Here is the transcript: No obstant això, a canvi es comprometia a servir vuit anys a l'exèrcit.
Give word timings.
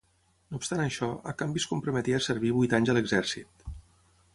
No 0.53 0.61
obstant 0.61 0.81
això, 0.85 1.09
a 1.31 1.35
canvi 1.43 1.63
es 1.65 1.69
comprometia 1.75 2.21
a 2.21 2.25
servir 2.31 2.55
vuit 2.59 2.77
anys 2.79 2.95
a 2.95 2.97
l'exèrcit. 3.01 3.73